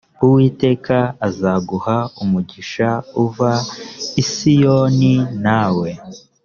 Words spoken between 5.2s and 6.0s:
nawe